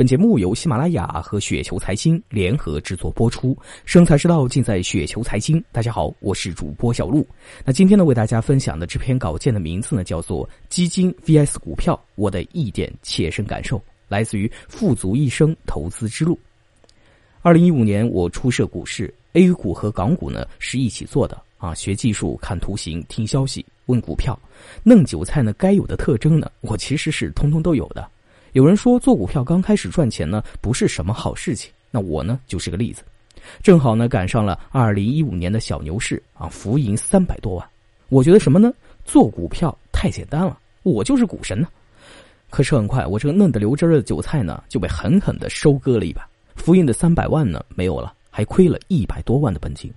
[0.00, 5.62] 本节目由喜马拉雅和雪球财经联合制作播出，生财之道尽在雪球财经。
[5.72, 7.28] 大家好，我是主播小璐。
[7.66, 13.76] 那今天呢，为大家分享的这篇稿件的名字呢，叫做《基金 VS 股票：我的一点切身感受》，
[14.08, 16.34] 来自于《富足一生投资之路》。
[17.42, 24.40] 二零一五年，我初涉股市，A 股和港股呢是一起做的啊，学技术、看图形、听消息、问股票，
[24.82, 28.10] 嫩韭菜呢该有的特征呢，我其实是通通都有的。
[28.52, 33.02] 有人说做股票刚开始赚钱呢不是什么好事情，那我呢就是个例子，
[33.62, 37.68] 正好呢赶上了二零一五年的小牛市啊，浮盈三百多万。
[38.08, 38.72] 我觉得什么呢？
[39.04, 41.68] 做股票太简单了，我就是股神呢。
[42.50, 49.92] 可是很快我这个嫩的流汁的韭菜呢就被狠狠的收割了一把，浮盈的三百万呢没有了，还亏了一百多万的本金。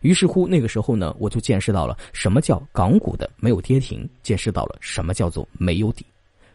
[0.00, 6.04] 于是乎那个时候呢我就见识到了什么叫港股的没有跌停，见识到了什么叫做没有底。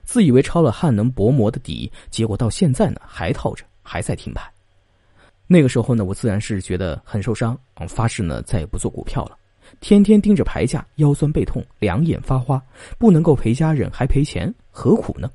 [0.09, 4.51] 自以为抄了汉能薄膜的底，结果到现在呢还套着，还在停牌。
[5.45, 7.55] 那个时候呢，我自然是觉得很受伤，
[7.88, 9.38] 发誓呢再也不做股票了。
[9.81, 12.59] 天天盯着牌价，腰酸背痛，两眼发花，
[12.97, 15.29] 不能够陪家人还赔钱，何苦呢？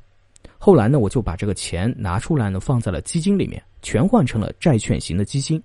[0.58, 5.62] 后来呢，我就把这个钱拿出来呢，放在了基金里面，全换成了债券型的基金。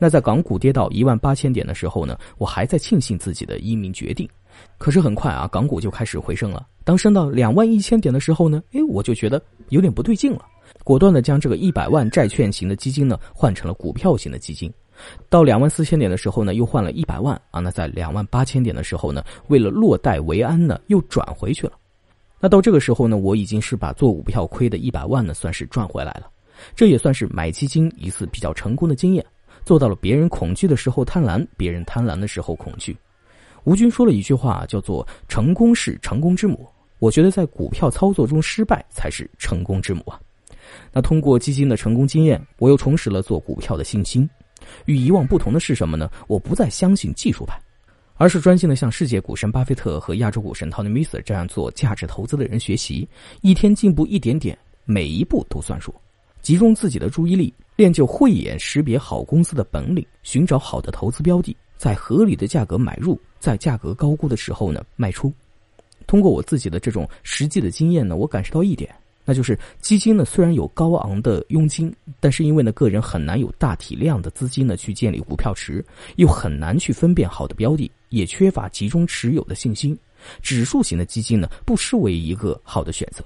[0.00, 4.28] 那在港股跌到一万八千点的时候呢，我还在庆幸自己的英明决定。
[4.78, 6.66] 可是很快啊，港股就开始回升了。
[6.84, 10.44] 当升到两万一千点的时候呢，哎，我就觉得有点不对劲了，
[10.84, 14.72] 果断的将这个一百万债券型的基金呢换成了股票型的基金。
[15.28, 17.60] 到两万四千点的时候呢，又换了一百万啊。
[17.60, 21.72] 那在两万八千点的时候呢，为了落袋为安呢，又转回去了。
[22.40, 26.28] 那到这个时候呢，我已经是把做股票亏的一百万呢，算是赚回来了。
[26.74, 29.24] 这也算是买基金一次比较成功的经验，
[29.64, 32.96] 做到了别人恐惧的时候贪婪，别人贪婪的时候恐惧。
[33.68, 36.66] 吴军说了一句话，叫做“成功是成功之母”。
[37.00, 40.18] 我觉得在股票操作中失败才是成功之母啊。
[40.90, 44.26] 那通过基金的成功经验，我又重拾了做股票的信心。
[44.86, 46.10] 与以往不同的是什么呢？
[46.28, 47.60] 我不再相信技术派，
[48.14, 53.06] 而是专心的向世界股神巴菲特和亚洲股神 Tony m i s r 这样做价值投资的人学习，
[53.42, 55.94] 一天进步一点点，每一步都算数。
[56.40, 61.54] 集中自己的注意力，练就慧眼识别好公司的本领，寻找好的投资标的。
[61.78, 65.32] 在合理的价格买入，在价格高估的时候呢卖出。
[66.06, 68.94] 通过我自己的这种实际的经验呢，我感受到一点，
[69.24, 75.84] 那就是基金呢虽然有高昂的佣金，但是因为呢个人很难有大体量的资金呢去建立股票池，
[76.16, 79.96] 又很难去分辨好的标的，也缺乏集中持有的信心。
[80.42, 83.24] 指数型的基金呢不失为一个好的选择。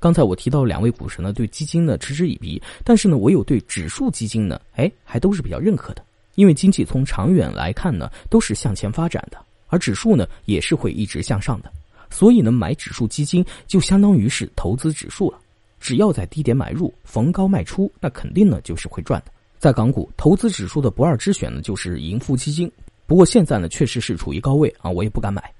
[0.00, 6.02] 刚才我提到两位股神呢对基金呢嗤之以鼻，但是呢我有对指数基金呢哎还都是比较认可的。
[6.34, 11.72] 因为经济从长远来看呢，都是向前发展的，而指数呢也是会一直向上的，
[12.10, 15.38] 所以呢买指数基金就相当于是投资指数了。
[15.80, 19.30] 只要在低点买入，逢高卖出，那肯定呢就是会赚的。
[19.58, 22.70] 在港股投资指数的不二之选呢，就是盈富基金。
[23.06, 25.52] 不过现在呢确实是处于高位啊，我也不敢买。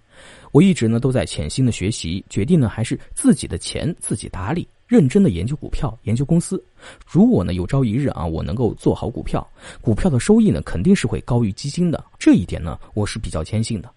[0.54, 4.68] 我一直呢都在潜心的学习，决定呢还是自己的钱自己打理。
[4.86, 6.64] 认真的研究股票，研究公司。
[7.04, 9.44] 如果呢有朝一日啊，我能够做好股票，
[9.80, 12.04] 股票的收益呢肯定是会高于基金的。
[12.20, 13.90] 这一点呢，我是比较坚信的。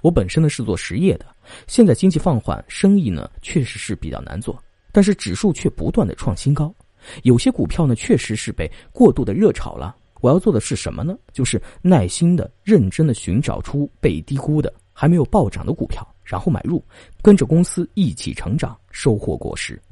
[0.00, 1.26] 我本身呢是做实业的，
[1.68, 6.74] 现在经济放缓，生意呢确实是比较难做，但是指数却不断的创新高。
[7.22, 9.94] 有些股票呢确实是被过度的热炒了。
[10.20, 11.16] 我要做的是什么呢？
[11.32, 16.84] 就是耐心的、认真的寻找出被低估的、还没有暴涨的股票，然后买入，
[17.20, 19.82] 跟着公司一起成长，收获果实。